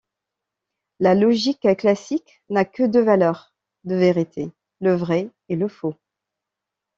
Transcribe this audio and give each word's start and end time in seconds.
La 0.99 1.13
logique 1.13 1.77
classique, 1.77 2.41
n'a 2.49 2.65
que 2.65 2.81
deux 2.81 3.03
valeurs 3.03 3.53
de 3.83 3.93
vérité, 3.93 4.51
le 4.79 4.95
vrai 4.95 5.29
et 5.47 5.55
le 5.55 5.67
faux. 5.67 5.93